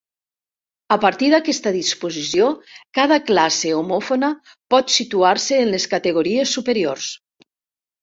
[0.95, 2.49] A partir d'aquesta disposició,
[3.01, 4.33] cada classe homòfona
[4.75, 7.17] pot situar-se en les categories superiors.